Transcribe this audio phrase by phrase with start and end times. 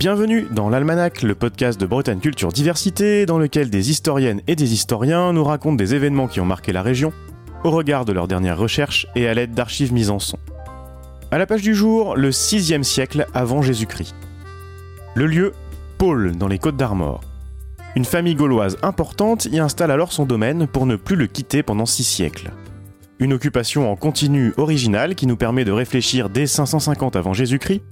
[0.00, 4.72] Bienvenue dans l'Almanach, le podcast de Bretagne Culture Diversité, dans lequel des historiennes et des
[4.72, 7.12] historiens nous racontent des événements qui ont marqué la région,
[7.64, 10.38] au regard de leurs dernières recherches et à l'aide d'archives mises en son.
[11.30, 14.14] À la page du jour, le 6e siècle avant Jésus-Christ.
[15.16, 15.52] Le lieu,
[15.98, 17.20] Paul, dans les Côtes d'Armor.
[17.94, 21.84] Une famille gauloise importante y installe alors son domaine pour ne plus le quitter pendant
[21.84, 22.52] six siècles.
[23.18, 27.82] Une occupation en continu originale qui nous permet de réfléchir dès 550 avant Jésus-Christ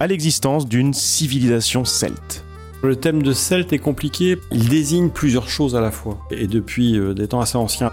[0.00, 2.44] à l'existence d'une civilisation celte.
[2.82, 6.98] Le thème de celte est compliqué, il désigne plusieurs choses à la fois, et depuis
[6.98, 7.90] euh, des temps assez anciens.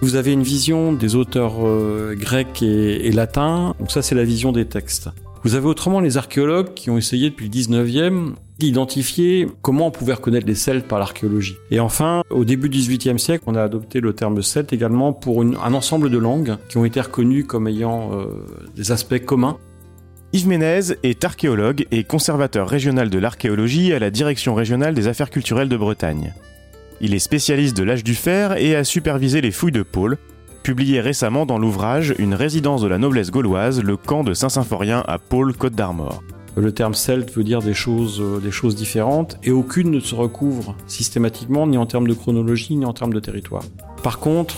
[0.00, 4.50] Vous avez une vision des auteurs euh, grecs et, latins, donc ça c'est la vision
[4.50, 5.10] des textes.
[5.42, 10.14] Vous avez autrement les archéologues qui ont essayé depuis le 19e d'identifier comment on pouvait
[10.14, 11.56] reconnaître les Celtes par l'archéologie.
[11.70, 15.42] Et enfin, au début du XVIIIe siècle, on a adopté le terme celte également pour
[15.42, 18.26] un ensemble de langues qui ont été reconnues comme ayant euh,
[18.76, 19.56] des aspects communs
[20.32, 25.28] Yves Ménez est archéologue et conservateur régional de l'archéologie à la Direction régionale des affaires
[25.28, 26.34] culturelles de Bretagne.
[27.00, 30.18] Il est spécialiste de l'âge du fer et a supervisé les fouilles de Pôle,
[30.62, 35.18] publié récemment dans l'ouvrage Une résidence de la noblesse gauloise, le camp de Saint-Symphorien à
[35.18, 36.22] Pôle, Côte d'Armor.
[36.54, 40.14] Le terme celte veut dire des choses, euh, des choses différentes et aucune ne se
[40.14, 43.64] recouvre systématiquement ni en termes de chronologie ni en termes de territoire.
[44.04, 44.54] Par contre,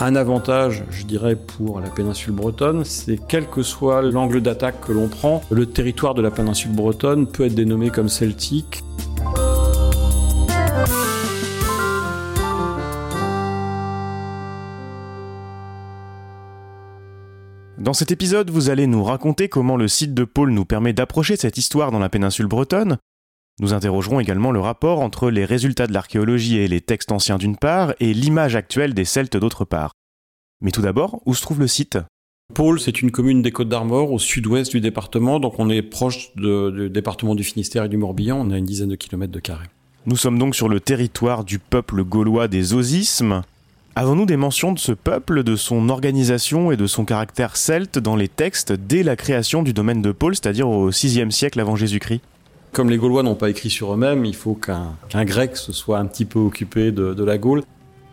[0.00, 4.92] un avantage, je dirais, pour la péninsule bretonne, c'est quel que soit l'angle d'attaque que
[4.92, 8.82] l'on prend, le territoire de la péninsule bretonne peut être dénommé comme celtique.
[17.78, 21.36] Dans cet épisode, vous allez nous raconter comment le site de Pôle nous permet d'approcher
[21.36, 22.98] cette histoire dans la péninsule bretonne.
[23.60, 27.56] Nous interrogerons également le rapport entre les résultats de l'archéologie et les textes anciens d'une
[27.56, 29.92] part, et l'image actuelle des Celtes d'autre part.
[30.60, 31.98] Mais tout d'abord, où se trouve le site?
[32.54, 36.30] Pôle, c'est une commune des Côtes d'Armor au sud-ouest du département, donc on est proche
[36.36, 39.66] du département du Finistère et du Morbihan, on a une dizaine de kilomètres de carré.
[40.06, 43.42] Nous sommes donc sur le territoire du peuple gaulois des Osismes.
[43.96, 48.14] Avons-nous des mentions de ce peuple, de son organisation et de son caractère celte dans
[48.14, 52.22] les textes dès la création du domaine de Pôle, c'est-à-dire au VIe siècle avant Jésus-Christ?
[52.72, 56.06] Comme les Gaulois n'ont pas écrit sur eux-mêmes, il faut qu'un Grec se soit un
[56.06, 57.62] petit peu occupé de la Gaule.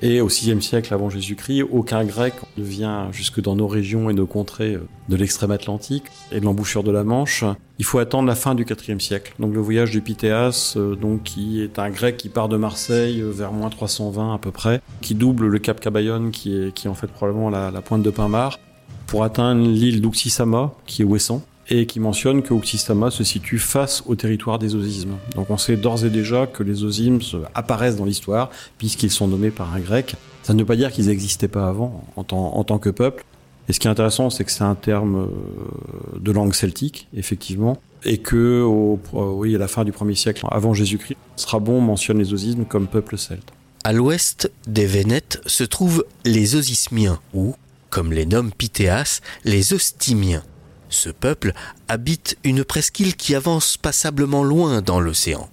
[0.01, 4.13] Et au VIe siècle avant Jésus-Christ, aucun grec ne vient jusque dans nos régions et
[4.13, 7.45] nos contrées euh, de l'extrême Atlantique et de l'embouchure de la Manche.
[7.79, 9.33] Il faut attendre la fin du IVe siècle.
[9.39, 13.21] Donc le voyage du Pythéas, euh, donc qui est un grec qui part de Marseille
[13.21, 16.87] euh, vers moins 320 à peu près, qui double le cap Cabayonne, qui est, qui
[16.87, 18.59] est en fait probablement la, pointe de Pinmar,
[19.07, 24.03] pour atteindre l'île d'Uxisama, qui est Ouessant et qui mentionne que Uxistama se situe face
[24.05, 25.15] au territoire des osismes.
[25.35, 27.19] Donc on sait d'ores et déjà que les osismes
[27.53, 30.15] apparaissent dans l'histoire, puisqu'ils sont nommés par un grec.
[30.43, 33.25] Ça ne veut pas dire qu'ils n'existaient pas avant, en tant, que peuple.
[33.67, 37.79] Et ce qui est intéressant, c'est que c'est un terme euh, de langue celtique, effectivement,
[38.03, 42.31] et que au, oui, à la fin du 1er siècle avant Jésus-Christ, Strabon mentionne les
[42.31, 43.51] osismes comme peuple celte.
[43.83, 47.55] À l'ouest des Vénètes se trouvent les Osismiens, ou,
[47.89, 50.43] comme les nomme Pythéas, les Ostimiens.
[50.89, 51.53] Ce peuple
[51.87, 55.49] habite une presqu'île qui avance passablement loin dans l'océan.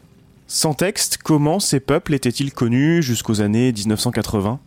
[0.46, 4.60] Sans texte, comment ces peuples étaient-ils connus jusqu'aux années 1980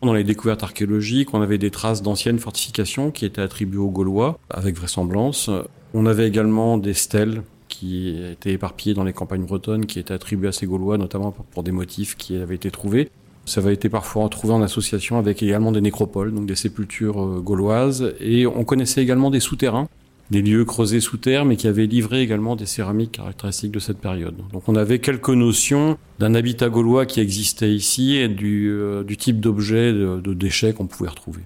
[0.00, 4.38] dans les découvertes archéologiques, on avait des traces d'anciennes fortifications qui étaient attribuées aux Gaulois,
[4.48, 5.50] avec vraisemblance.
[5.92, 10.48] On avait également des stèles qui étaient éparpillées dans les campagnes bretonnes, qui étaient attribuées
[10.48, 13.10] à ces Gaulois, notamment pour des motifs qui avaient été trouvés.
[13.44, 17.40] Ça avait été parfois trouvé en association avec également des nécropoles, donc des sépultures euh,
[17.40, 18.14] gauloises.
[18.20, 19.88] Et on connaissait également des souterrains
[20.30, 23.98] des lieux creusés sous terre, mais qui avaient livré également des céramiques caractéristiques de cette
[23.98, 24.34] période.
[24.52, 29.40] Donc on avait quelques notions d'un habitat gaulois qui existait ici et du, euh, type
[29.40, 31.40] d'objets, de, de déchets qu'on pouvait retrouver.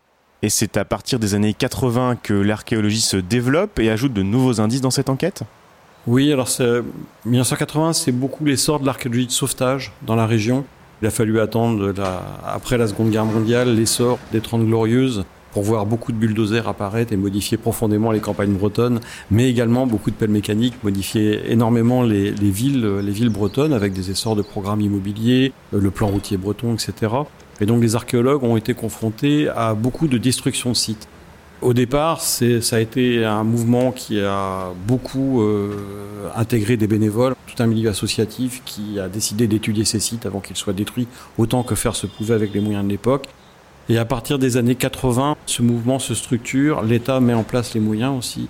[0.44, 4.60] Et c'est à partir des années 80 que l'archéologie se développe et ajoute de nouveaux
[4.60, 5.44] indices dans cette enquête?
[6.09, 6.49] Oui, alors
[7.26, 10.64] 1980, c'est beaucoup l'essor de l'archéologie de sauvetage dans la région.
[11.00, 11.94] Il a fallu attendre,
[12.44, 17.12] après la Seconde Guerre mondiale, l'essor des Trente Glorieuses pour voir beaucoup de bulldozers apparaître
[17.12, 19.00] et modifier profondément les campagnes bretonnes,
[19.31, 24.10] mais également beaucoup de pelles mécaniques modifier énormément les, villes, les villes bretonnes avec des
[24.10, 27.12] essors de programmes immobiliers, euh, le plan routier breton, etc.
[27.60, 31.08] Et donc les archéologues ont été confrontés à beaucoup de destruction de sites.
[31.60, 37.62] Au départ, ça a été un mouvement qui a beaucoup euh, intégré des bénévoles, tout
[37.62, 41.06] un milieu associatif qui a décidé d'étudier ces sites avant qu'ils soient détruits,
[41.38, 43.28] autant que faire se pouvait avec les moyens de l'époque.
[43.88, 47.81] Et à partir des années 80, ce mouvement se structure, l'État met en place les
[47.81, 48.49] moyens aussi.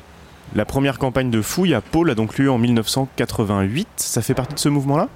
[0.54, 3.88] La première campagne de fouille à Pôle a donc lieu en 1988.
[3.96, 5.08] Ça fait partie de ce mouvement-là?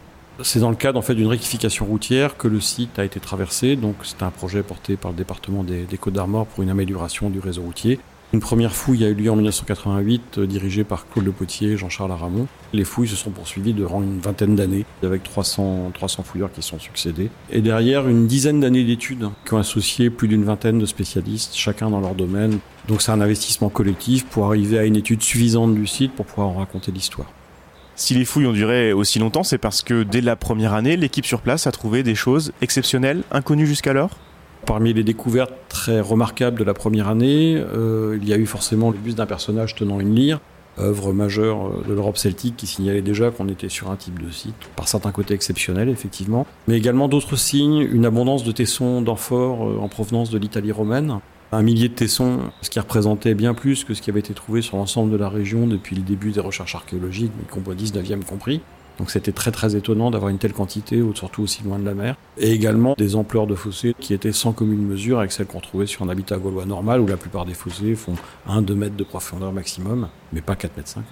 [0.43, 3.77] C'est dans le cadre en fait d'une rectification routière que le site a été traversé.
[3.77, 7.39] Donc c'est un projet porté par le département des, Côtes d'Armor pour une amélioration du
[7.39, 8.01] réseau routier.
[8.33, 11.77] Une première fouille a eu lieu en 1988, euh, dirigée par Claude Le Potier et
[11.77, 12.49] Jean-Charles Aramon.
[12.73, 16.81] Les fouilles se sont poursuivies durant une vingtaine d'années, avec 300, 300 fouilleurs qui sont
[16.81, 17.31] succédés.
[17.51, 21.89] Et derrière, une dizaine d'années d'études qui ont associé plus d'une vingtaine de spécialistes, chacun
[21.89, 22.59] dans leur domaine.
[22.89, 26.49] Donc c'est un investissement collectif pour arriver à une étude suffisante du site pour pouvoir
[26.49, 27.31] en raconter l'histoire.
[27.95, 31.25] Si les fouilles ont duré aussi longtemps, c'est parce que dès la première année, l'équipe
[31.25, 34.11] sur place a trouvé des choses exceptionnelles, inconnues jusqu'alors?
[34.67, 38.91] Parmi les découvertes très remarquables de la première année, euh, il y a eu forcément
[38.91, 40.41] le buste d'un personnage tenant une lyre,
[40.81, 44.29] œuvre majeure euh, de l'Europe celtique qui signalait déjà qu'on était sur un type de
[44.29, 49.69] site, par certains côtés exceptionnels effectivement, mais également d'autres signes, une abondance de tessons d'amphores
[49.69, 51.21] euh, en provenance de l'Italie romaine,
[51.53, 54.63] un millier de tessons, ce qui représentait bien plus que ce qui avait été trouvé
[54.63, 58.63] sur l'ensemble de la région depuis le début des recherches archéologiques, mais qu'on 19e compris.
[58.99, 62.17] Donc c'était très très étonnant d'avoir une telle quantité, surtout aussi loin de la mer.
[62.39, 65.87] Et également des ampleurs de fossés qui étaient sans commune mesure avec celles qu'on trouvait
[65.87, 68.15] sur un habitat gaulois normal où la plupart des fossés font
[68.49, 71.07] 1-2 mètres de profondeur maximum, mais pas 4 mètres 50.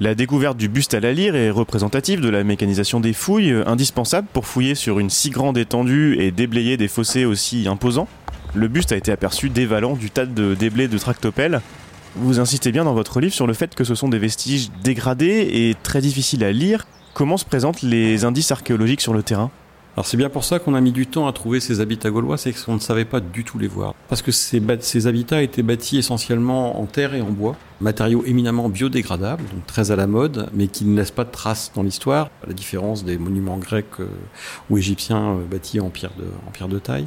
[0.00, 4.26] La découverte du buste à la lyre est représentative de la mécanisation des fouilles, indispensable
[4.32, 8.08] pour fouiller sur une si grande étendue et déblayer des fossés aussi imposants.
[8.54, 11.60] Le buste a été aperçu dévalant du tas de déblais de tractopelles.
[12.16, 15.48] Vous insistez bien dans votre livre sur le fait que ce sont des vestiges dégradés
[15.52, 19.50] et très difficiles à lire, Comment se présentent les indices archéologiques sur le terrain
[19.96, 22.36] alors c'est bien pour ça qu'on a mis du temps à trouver ces habitats gaulois,
[22.36, 23.94] c'est qu'on ne savait pas du tout les voir.
[24.08, 29.44] Parce que ces, habitats étaient bâtis essentiellement en terre et en bois, matériaux éminemment biodégradables,
[29.44, 32.48] donc très à la mode, mais qui ne laissent pas de traces dans l'histoire, à
[32.48, 34.08] la différence des monuments grecs euh,
[34.68, 37.06] ou égyptiens euh, bâtis en pierre, de, en pierre de taille.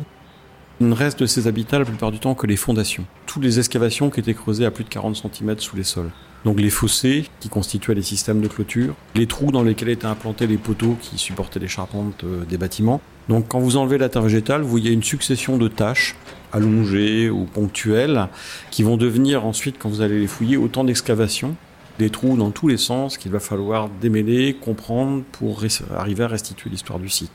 [0.80, 3.04] Il ne reste de ces habitats la plupart du temps que les fondations.
[3.26, 6.12] Toutes les excavations qui étaient creusées à plus de 40 cm sous les sols.
[6.48, 10.48] Donc les fossés qui constituaient les systèmes de clôture, les trous dans lesquels étaient implantés
[10.48, 13.02] les poteaux qui supportaient les charpentes euh, des bâtiments.
[13.28, 16.16] Donc quand vous enlevez la terre végétale, vous voyez une succession de tâches
[16.54, 18.30] allongées ou ponctuelles
[18.72, 21.54] qui vont devenir ensuite, quand vous allez les fouiller, autant d'excavations,
[22.00, 25.64] des trous dans tous les sens qu'il va falloir démêler, comprendre pour
[25.98, 27.34] arriver à restituer l'histoire du site.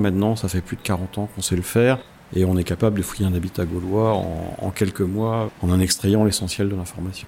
[0.00, 1.98] Maintenant, ça fait plus de 40 ans qu'on sait le faire
[2.36, 6.24] et on est capable de fouiller un habitat gaulois en quelques mois en en extrayant
[6.24, 7.26] l'essentiel de l'information.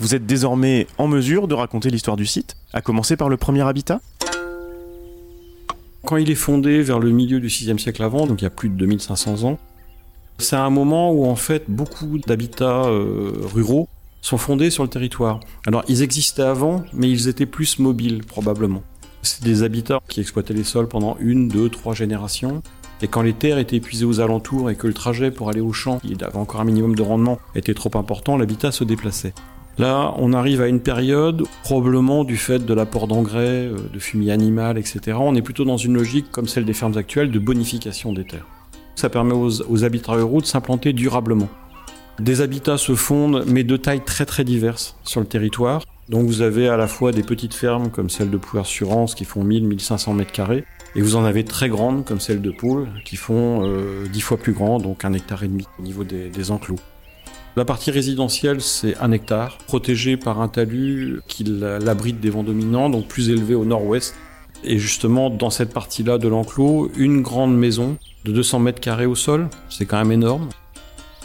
[0.00, 3.62] Vous êtes désormais en mesure de raconter l'histoire du site, à commencer par le premier
[3.62, 4.00] habitat?
[6.06, 8.50] Quand il est fondé vers le milieu du 6e siècle avant, donc il y a
[8.50, 9.58] plus de 2500 ans,
[10.38, 13.88] c'est un moment où en fait beaucoup d'habitats euh, ruraux
[14.22, 15.40] sont fondés sur le territoire.
[15.66, 18.84] Alors ils existaient avant, mais ils étaient plus mobiles probablement.
[19.22, 22.62] C'est des habitats qui exploitaient les sols pendant une, deux, trois générations.
[23.02, 25.72] Et quand les terres étaient épuisées aux alentours et que le trajet pour aller au
[25.72, 29.34] champ, il avait encore un minimum de rendement, était trop important, l'habitat se déplaçait.
[29.78, 34.32] Là, on arrive à une période, probablement du fait de l'apport d'engrais, euh, de fumier
[34.32, 35.16] animal, etc.
[35.20, 38.46] On est plutôt dans une logique, comme celle des fermes actuelles, de bonification des terres.
[38.96, 41.48] Ça permet aux, habitats ruraux de s'implanter durablement.
[42.18, 45.84] Des habitats se fondent, mais de tailles très très diverses sur le territoire.
[46.08, 49.44] Donc vous avez à la fois des petites fermes comme celle de Pouer-Surance qui font
[49.44, 50.64] 1000-1500 mètres carrés,
[50.96, 54.38] et vous en avez très grandes comme celle de Poule qui font euh, 10 fois
[54.38, 56.80] plus grand, donc un hectare et demi au niveau des enclos.
[57.58, 62.88] La partie résidentielle, c'est un hectare, protégé par un talus qui l'abrite des vents dominants,
[62.88, 64.14] donc plus élevé au nord-ouest.
[64.62, 69.16] Et justement, dans cette partie-là de l'enclos, une grande maison de 200 mètres carrés au
[69.16, 70.48] sol, c'est quand même énorme,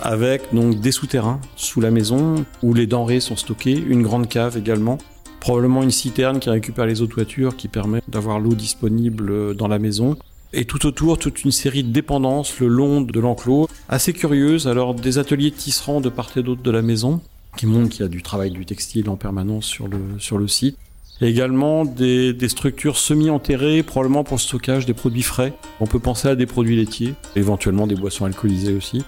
[0.02, 4.58] avec donc des souterrains sous la maison où les denrées sont stockées, une grande cave
[4.58, 4.98] également,
[5.40, 9.68] probablement une citerne qui récupère les eaux de toiture qui permet d'avoir l'eau disponible dans
[9.68, 10.18] la maison,
[10.54, 14.68] et tout autour toute une série de dépendances le long de l'enclos, assez curieuses.
[14.68, 17.22] Alors des ateliers tisserands de part et d'autre de la maison,
[17.58, 20.48] qui montrent qu'il y a du travail du textile en permanence sur le, sur le
[20.48, 20.78] site.
[21.22, 25.54] Et également des, des structures semi-enterrées, probablement pour le stockage des produits frais.
[25.80, 29.04] On peut penser à des produits laitiers, éventuellement des boissons alcoolisées aussi.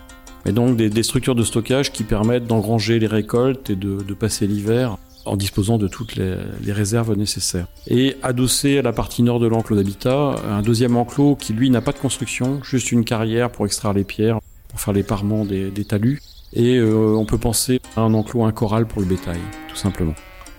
[0.46, 4.98] Mais donc des, structures de stockage qui permettent d'engranger les récoltes et de passer l'hiver
[5.25, 6.36] en disposant de toutes les,
[6.72, 7.67] réserves nécessaires.
[7.88, 11.82] Et adossé à la partie nord de l'enclos d'habitat, un deuxième enclos qui lui n'a
[11.82, 14.39] pas de construction, juste une carrière pour extraire les pierres,
[14.70, 16.22] pour faire les parements des, talus.
[16.53, 19.39] Et euh, on peut penser à un enclos, un corral pour le bétail,
[19.70, 20.15] tout simplement.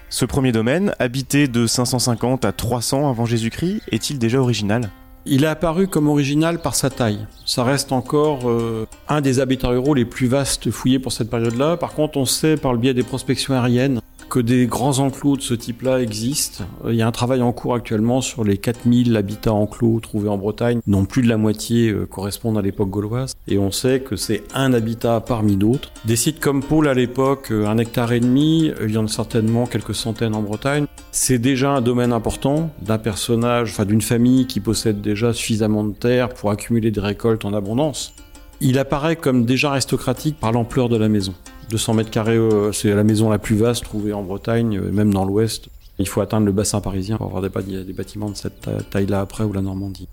[0.09, 4.91] Ce premier domaine, habité de 550 à 300 avant Jésus-Christ, est-il déjà original?
[5.29, 7.27] Il est apparu comme original par sa taille.
[7.45, 11.77] Ça reste encore euh, un des habitats ruraux les plus vastes fouillés pour cette période-là.
[11.77, 15.43] Par contre, on sait par le biais des prospections aériennes que des grands enclos de
[15.43, 16.65] ce type-là existent.
[16.85, 20.29] Euh, il y a un travail en cours actuellement sur les 4000 habitats enclos trouvés
[20.29, 20.81] en Bretagne.
[20.87, 23.35] Non plus de la moitié euh, correspondent à l'époque gauloise.
[23.49, 25.93] Et on sait que c'est un habitat parmi d'autres.
[26.05, 29.09] Des sites comme Pôle à l'époque, euh, un hectare et demi, il y en a
[29.09, 30.87] certainement quelques centaines en Bretagne.
[31.13, 35.95] C'est déjà un domaine important d'un personnage, enfin d'une famille qui possède déjà suffisamment de
[35.95, 38.15] terre pour accumuler des récoltes en abondance
[38.61, 41.35] il apparaît comme déjà aristocratique par l'ampleur de la maison.
[41.71, 45.13] 200 mètres carrés, euh, c'est la maison la plus vaste trouvée en Bretagne, euh, même
[45.13, 45.69] dans l'ouest.
[45.99, 49.45] Il faut atteindre le bassin parisien pour avoir des, des bâtiments de cette taille-là après
[49.45, 50.09] ou la Normandie.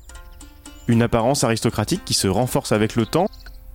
[0.88, 3.28] Une apparence aristocratique qui se renforce avec le temps.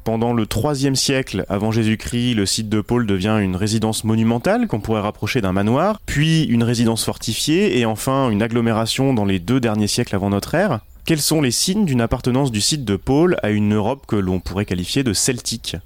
[0.04, 4.80] Pendant le 3 siècle avant Jésus-Christ, le site de Paul devient une résidence monumentale qu'on
[4.80, 9.60] pourrait rapprocher d'un manoir, puis une résidence fortifiée et enfin une agglomération dans les deux
[9.60, 10.80] derniers siècles avant notre ère.
[11.04, 14.40] Quels sont les signes d'une appartenance du site de Paul à une Europe que l'on
[14.40, 15.76] pourrait qualifier de celtique?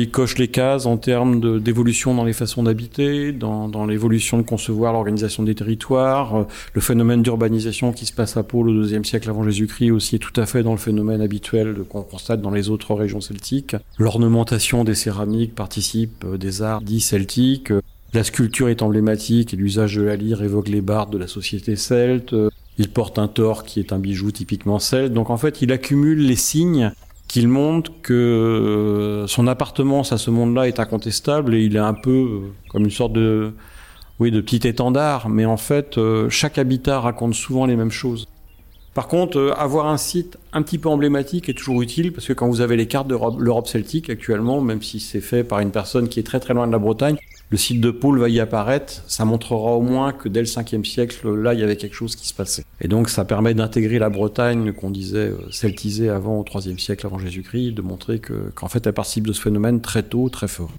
[0.00, 4.92] Il coche les cases en termes d'évolution dans les façons d'habiter, dans, l'évolution de concevoir
[4.92, 6.36] l'organisation des territoires.
[6.36, 10.14] Euh, le phénomène d'urbanisation qui se passe à Pôle au IIe siècle avant Jésus-Christ aussi
[10.14, 13.74] est tout à fait dans le phénomène habituel qu'on constate dans les autres régions celtiques.
[13.98, 17.72] L'ornementation des céramiques participe euh, des arts dits celtiques.
[18.14, 21.74] La sculpture est emblématique et l'usage de la lyre évoque les bardes de la société
[21.74, 22.34] celte.
[22.78, 25.12] Il porte un tort qui est un bijou typiquement celte.
[25.12, 26.92] Donc en fait, il accumule les signes
[27.28, 31.94] qu'il montre que euh, son appartenance à ce monde-là est incontestable et il est un
[31.94, 33.52] peu euh, comme une sorte de
[34.18, 38.26] oui de petit étendard mais en fait euh, chaque habitat raconte souvent les mêmes choses.
[38.94, 42.48] Par contre, avoir un site un petit peu emblématique est toujours utile parce que quand
[42.48, 46.08] vous avez les cartes de l'Europe celtique actuellement, même si c'est fait par une personne
[46.08, 47.16] qui est très très loin de la Bretagne,
[47.50, 50.84] le site de Pôle va y apparaître, ça montrera au moins que dès le 5e
[50.84, 52.64] siècle, là, il y avait quelque chose qui se passait.
[52.80, 57.06] Et donc, ça permet d'intégrer la Bretagne, qu'on disait euh, celtisée avant au 3e siècle
[57.06, 60.48] avant Jésus-Christ, de montrer que, qu'en fait, elle participe de ce phénomène très tôt, très
[60.48, 60.70] fort.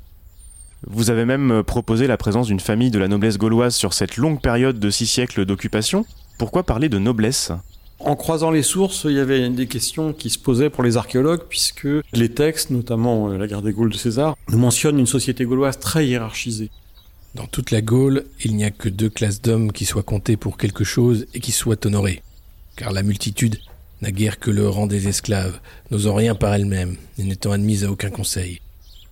[0.85, 4.17] Vous avez même euh, proposé la présence d'une famille de la noblesse gauloise sur cette
[4.17, 6.05] longue période de six siècles d'occupation.
[6.37, 7.51] Pourquoi parler de noblesse?
[7.99, 11.43] En croisant les sources, il y avait des questions qui se posaient pour les archéologues,
[11.49, 15.43] puisque les textes, notamment euh, la guerre des Gaules de César, nous mentionnent une société
[15.45, 16.69] gauloise très hiérarchisée.
[17.35, 20.57] Dans toute la Gaule, il n'y a que deux classes d'hommes qui soient comptés pour
[20.57, 22.23] quelque chose et qui soient honorés.
[22.75, 23.59] Car la multitude
[24.01, 25.59] n'a guère que le rang des esclaves,
[25.91, 28.61] n'osant rien par elle-même et n'étant admise à aucun conseil.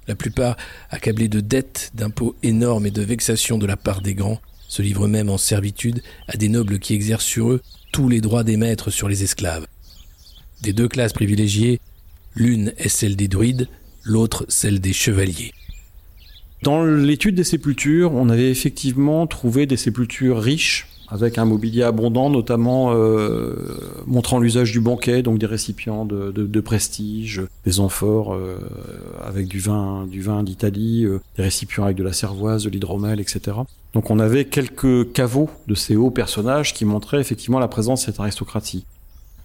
[0.07, 0.55] La plupart,
[0.89, 4.39] accablés de dettes, d'impôts énormes et de vexations de la part des grands,
[4.69, 8.43] se livrent même en servitude à des nobles qui exercent sur eux tous les droits
[8.43, 9.67] des maîtres sur les esclaves.
[10.61, 11.79] Des deux classes privilégiées,
[12.35, 13.67] l'une est celle des druides,
[14.03, 15.53] l'autre celle des chevaliers.
[16.63, 22.29] Dans l'étude des sépultures, on avait effectivement trouvé des sépultures riches, avec un mobilier abondant,
[22.29, 23.55] notamment euh,
[24.05, 28.57] montrant l'usage du banquet, donc des récipients de, prestige, des amphores euh,
[29.23, 33.19] avec du vin, du vin d'Italie, euh, des récipients avec de la cervoise, de l'hydromel,
[33.19, 33.57] etc.
[33.93, 38.05] Donc on avait quelques caveaux de ces hauts personnages qui montraient effectivement la présence de
[38.07, 38.85] cette aristocratie.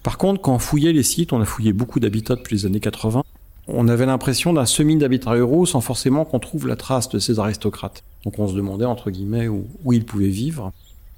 [0.03, 2.81] Par contre, quand on fouillait les sites, on a fouillé beaucoup d'habitats depuis les années
[2.81, 3.23] 80,
[3.69, 7.39] on avait l'impression d'un semi d'habitats ruraux sans forcément qu'on trouve la trace de ces
[7.39, 8.03] aristocrates.
[8.25, 10.73] Donc on se demandait entre guillemets où ils pouvaient vivre.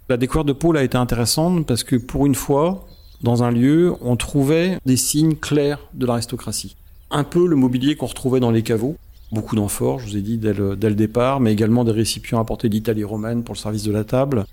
[0.07, 2.85] La découverte de Paul a été intéressante parce que pour une fois,
[3.23, 6.75] dans un lieu, on trouvait des signes clairs de l'aristocratie.
[7.09, 8.97] Un peu le mobilier qu'on retrouvait dans les caveaux,
[9.31, 13.03] beaucoup d'amphores, je vous ai dit dès le, départ, mais également des récipients apportés d'Italie
[13.03, 14.45] romaine pour le service de la table.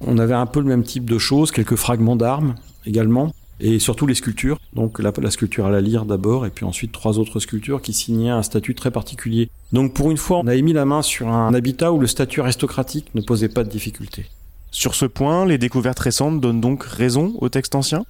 [0.00, 2.54] On avait un peu le même type de choses, quelques fragments d'armes
[2.86, 4.58] également, et surtout les sculptures.
[4.72, 7.92] Donc la, la sculpture à la lyre d'abord, et puis ensuite trois autres sculptures qui
[7.92, 9.50] signaient un statut très particulier.
[9.74, 12.40] Donc pour une fois, on a émis la main sur un habitat où le statut
[12.40, 14.30] aristocratique ne posait pas de difficulté.
[14.74, 18.04] Sur ce point, les découvertes récentes donnent donc raison au texte ancien?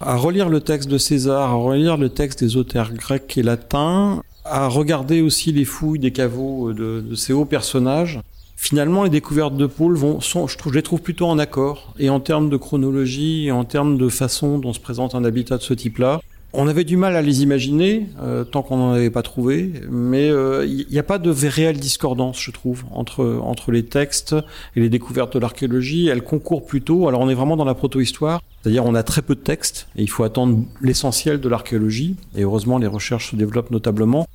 [0.00, 4.22] À relire le texte de César, à relire le texte des auteurs grecs et latins,
[4.46, 8.20] à regarder aussi les fouilles des caveaux de, ces hauts personnages,
[8.56, 11.92] finalement, les découvertes de Paul vont, je les trouve plutôt en accord.
[11.98, 15.58] Et en termes de chronologie, et en termes de façon dont se présente un habitat
[15.58, 16.22] de ce type-là,
[16.52, 20.26] on avait du mal à les imaginer euh, tant qu'on n'en avait pas trouvé, mais
[20.26, 24.34] il euh, n'y a pas de réelle discordance, je trouve, entre entre les textes
[24.76, 26.08] et les découvertes de l'archéologie.
[26.08, 27.08] Elles concourent plutôt.
[27.08, 30.02] Alors on est vraiment dans la proto-histoire, c'est-à-dire on a très peu de textes et
[30.02, 32.16] il faut attendre l'essentiel de l'archéologie.
[32.36, 34.26] Et heureusement, les recherches se développent notablement.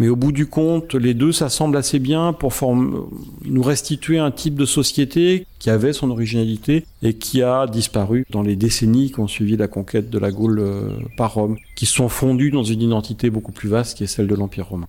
[0.00, 4.54] Mais au bout du compte, les deux s'assemblent assez bien pour nous restituer un type
[4.54, 9.28] de société qui avait son originalité et qui a disparu dans les décennies qui ont
[9.28, 10.88] suivi la conquête de la Gaule euh,
[11.18, 14.34] par Rome, qui sont fondus dans une identité beaucoup plus vaste qui est celle de
[14.34, 14.86] l'Empire romain.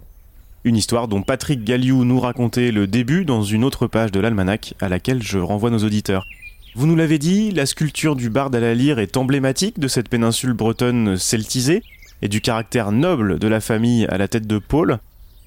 [0.63, 4.75] Une histoire dont Patrick Galliou nous racontait le début dans une autre page de l'almanach
[4.80, 6.25] à laquelle je renvoie nos auditeurs.
[6.74, 10.08] Vous nous l'avez dit, la sculpture du barde à la lyre est emblématique de cette
[10.08, 11.84] péninsule bretonne celtisée,
[12.22, 15.00] et du caractère noble de la famille à la tête de Paul.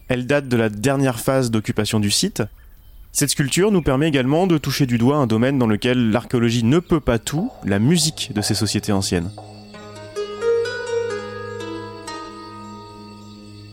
[0.09, 2.43] Elle date de la dernière phase d'occupation du site.
[3.13, 6.81] Cette sculpture nous permet également de toucher du doigt un domaine dans lequel l'archéologie ne
[6.81, 9.31] peut pas tout, la musique de ces sociétés anciennes.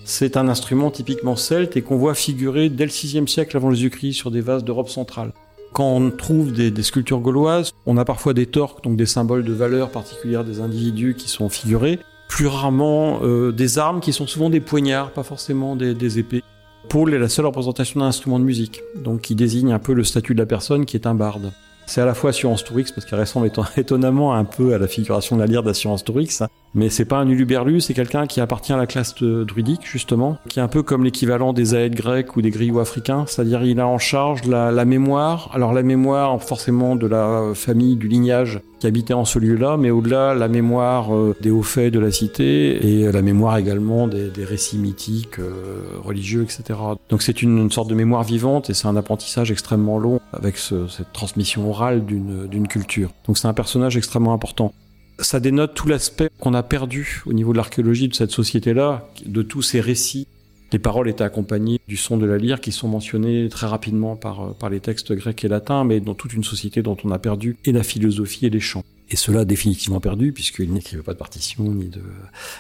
[0.06, 4.14] C'est un instrument typiquement celte et qu'on voit figurer dès le 6 siècle avant Jésus-Christ
[4.14, 5.32] sur des vases d'Europe centrale.
[5.74, 9.46] Quand on trouve des, des, sculptures gauloises, on a parfois des torques, donc des symboles
[9.46, 11.98] de valeur particulière des individus qui sont figurés
[12.32, 16.42] plus rarement euh, des armes qui sont souvent des poignards, pas forcément des, épées.
[16.88, 20.06] Paul est la seule représentation d'un instrument de musique, donc qui désigne un peu le
[20.06, 21.52] statut de la personne qui est un barde.
[21.88, 25.36] C'est à la fois Assurance Tourix, parce qu'elle ressemble étonnamment un peu à la figuration
[25.36, 26.42] de la lyre d'Assurance Tourix,
[26.74, 30.60] mais c'est pas un uluberlu, c'est quelqu'un qui appartient à la classe druidique, justement, qui
[30.60, 33.88] est un peu comme l'équivalent des aèdes grecs ou des griots africains, c'est-à-dire il a
[33.88, 38.88] en charge la, la, mémoire, alors la mémoire forcément de la famille, du lignage qui
[38.88, 43.02] habitait en ce lieu-là, mais au-delà, la mémoire euh, des hauts faits de la cité
[43.04, 46.80] et la mémoire également des, des récits mythiques, euh, religieux, etc.
[47.10, 50.58] Donc c'est une, une, sorte de mémoire vivante et c'est un apprentissage extrêmement long avec
[50.58, 53.12] ce, cette transmission orale d'une culture.
[53.28, 54.74] Donc c'est un personnage extrêmement important
[55.22, 59.42] ça dénote tout l'aspect qu'on a perdu au niveau de l'archéologie de cette société-là, de
[59.42, 60.28] tous ces récits.
[60.72, 64.42] Les paroles étaient accompagnées du son de la lyre qui sont mentionnés très rapidement par,
[64.42, 67.20] euh, par les textes grecs et latins, mais dans toute une société dont on a
[67.20, 68.84] perdu et la philosophie et les chants.
[69.10, 72.02] Et cela définitivement perdu, puisqu'il n'écrivait pas de partition, ni de...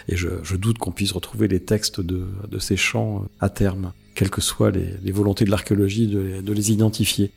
[0.09, 2.25] Et je, doute qu'on puisse retrouver les textes de,
[2.59, 7.31] ces chants euh, à terme, quelles que soient les, volontés de l'archéologie de les identifier.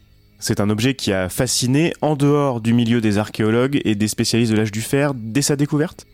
[0.47, 4.53] C'est un objet qui a fasciné en dehors du milieu des archéologues et des spécialistes
[4.53, 6.07] de l'âge du fer dès sa découverte?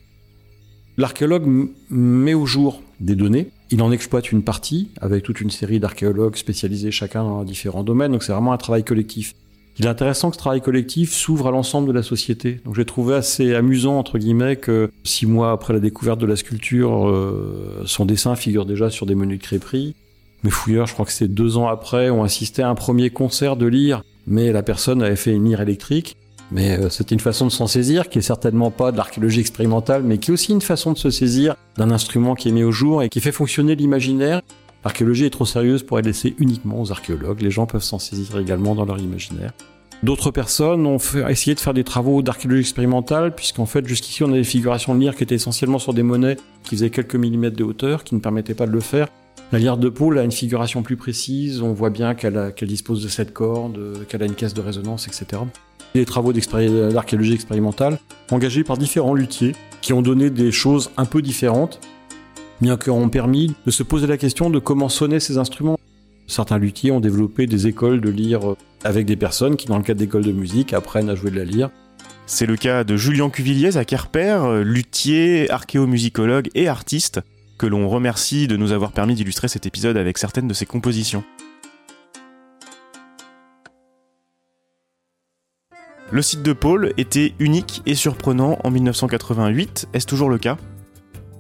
[0.97, 5.81] L'archéologue met au jour des données, il en exploite une partie avec toute une série
[5.81, 9.35] d'archéologues spécialisés chacun dans différents domaines, donc c'est vraiment un travail collectif.
[9.81, 12.61] Il est intéressant que ce travail collectif s'ouvre à l'ensemble de la société.
[12.65, 16.37] Donc j'ai trouvé assez amusant, entre guillemets, que six mois après la découverte de la
[16.37, 19.97] sculpture, euh, son dessin figure déjà sur des menus de crêperie.
[20.45, 23.57] Mes fouilleurs, je crois que c'est deux ans après, ont assisté à un premier concert
[23.57, 26.17] de lyre mais la personne avait fait une lyre électrique.
[26.53, 30.03] Mais euh, c'était une façon de s'en saisir, qui est certainement pas de l'archéologie expérimentale,
[30.03, 32.73] mais qui est aussi une façon de se saisir d'un instrument qui est mis au
[32.73, 34.43] jour et qui fait fonctionner l'imaginaire.
[34.85, 37.43] L'archéologie est trop sérieuse pour être laissée uniquement aux archéologues.
[37.43, 39.53] Les gens peuvent s'en saisir également dans leur imaginaire.
[40.03, 40.97] D'autres personnes ont
[41.29, 45.01] essayé de faire des travaux d'archéologie expérimentale, puisqu'en fait, jusqu'ici, on a des figurations de
[45.01, 48.21] lyre qui étaient essentiellement sur des monnaies qui faisaient quelques millimètres de hauteur, qui ne
[48.21, 49.09] permettaient pas de le faire.
[49.53, 53.03] La lyre de Paul a une figuration plus précise, on voit bien qu'elle qu dispose
[53.03, 55.43] de sept cordes, qu'elle a une caisse de résonance, etc.
[55.93, 57.99] Des travaux d'archéologie expérimentale
[58.31, 61.81] engagés par différents luthiers qui ont donné des choses un peu différentes,
[62.61, 65.81] bien qui ont permis de se poser la question de comment sonnaient ces instruments.
[66.29, 69.99] Certains luthiers ont développé des écoles de lyre avec des personnes qui, dans le cadre
[69.99, 71.71] d'écoles de musique, apprennent à jouer de la lyre.
[72.27, 77.21] C'est le cas de Julien Cuvilliez à Querper, luthier, archéomusicologue et artiste,
[77.61, 81.23] que l'on remercie de nous avoir permis d'illustrer cet épisode avec certaines de ses compositions.
[86.11, 90.57] Le site de Paul était unique et surprenant en 1988, est-ce toujours le cas?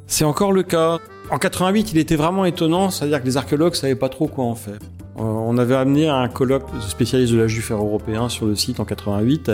[0.06, 0.98] C'est encore le cas.
[1.30, 4.54] En 88, il était vraiment étonnant, c'est-à-dire que les archéologues savaient pas trop quoi en
[4.54, 4.78] faire.
[5.16, 8.56] Euh, on avait amené un colloque de spécialistes de l'âge du fer européen sur le
[8.56, 9.52] site en 88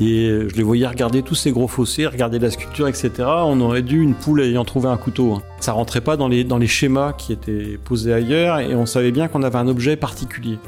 [0.00, 3.10] et je les voyais regarder tous ces gros fossés, regarder la sculpture, etc.
[3.18, 5.34] On aurait dû une poule ayant trouvé un couteau.
[5.34, 5.42] Hein.
[5.60, 9.42] Ça rentrait pas dans les, schémas qui étaient posés ailleurs et on savait bien qu'on
[9.42, 10.58] avait un objet particulier.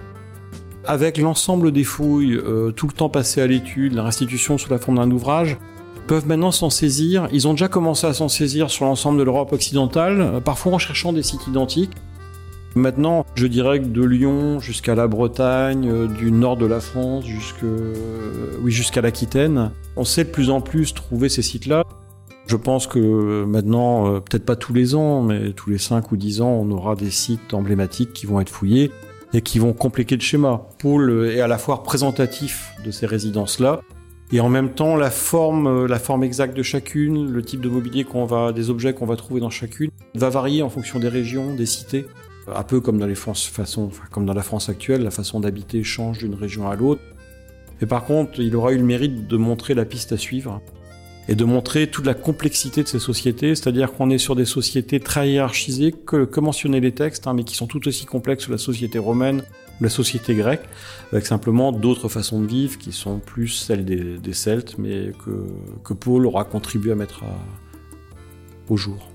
[0.85, 4.79] Avec l'ensemble des fouilles, euh, tout le temps passé à l'étude, la restitution sous la
[4.79, 5.57] forme d'un ouvrage,
[6.07, 7.29] peuvent maintenant s'en saisir.
[7.33, 10.79] Ils ont déjà commencé à s'en saisir sur l'ensemble de l'Europe occidentale, euh, parfois en
[10.79, 11.93] cherchant des sites identiques.
[12.75, 17.25] Maintenant, je dirais que de Lyon jusqu'à la Bretagne, euh, du nord de la France
[17.27, 21.85] jusqu'à euh, jusqu'à l'Aquitaine, on sait de plus en plus trouver ces sites-là.
[22.47, 26.17] Je pense que maintenant, euh, peut-être pas tous les ans, mais tous les 5 ou
[26.17, 28.91] 10 ans, on aura des sites emblématiques qui vont être fouillés
[29.35, 30.63] et qui vont compléter le schéma.
[30.79, 33.81] Paul est à la fois représentatif de ces résidences-là,
[34.33, 38.05] et en même temps la forme, la forme exacte de chacune, le type de mobilier
[38.05, 41.55] qu'on va, des objets qu'on va trouver dans chacune, va varier en fonction des régions,
[41.55, 42.07] des cités.
[42.49, 46.19] Un peu comme dans, les façon, comme dans la France actuelle, la façon d'habiter change
[46.19, 47.03] d'une région à l'autre.
[47.81, 50.61] Mais par contre, il aura eu le mérite de montrer la piste à suivre
[51.29, 54.99] et de montrer toute la complexité de ces sociétés, c'est-à-dire qu'on est sur des sociétés
[54.99, 58.53] très hiérarchisées, que, que mentionnaient les textes, hein, mais qui sont tout aussi complexes que
[58.53, 59.43] la société romaine
[59.81, 60.65] ou la société grecque,
[61.13, 65.47] avec simplement d'autres façons de vivre qui sont plus celles des, des Celtes, mais que,
[65.85, 67.39] que Paul aura contribué à mettre à,
[68.69, 69.12] au jour.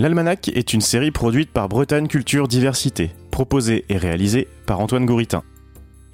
[0.00, 5.42] L'Almanach est une série produite par Bretagne Culture Diversité, proposée et réalisée par Antoine Gouritin.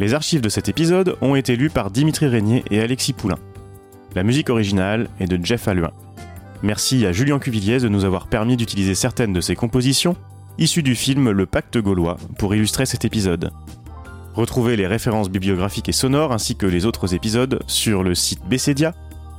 [0.01, 3.38] Les archives de cet épisode ont été lues par Dimitri Régnier et Alexis Poulain.
[4.16, 5.92] La musique originale est de Jeff Alluin.
[6.64, 10.16] Merci à Julien Cuvilliez de nous avoir permis d'utiliser certaines de ses compositions,
[10.59, 13.53] issues du film Le Pacte gaulois, pour illustrer cet épisode.
[14.35, 18.96] Retrouvez les références bibliographiques et sonores ainsi que les autres épisodes sur le site Bessedia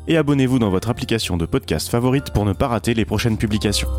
[0.08, 3.90] et abonnez-vous dans votre application de podcast favorite pour ne pas rater les prochaines publications.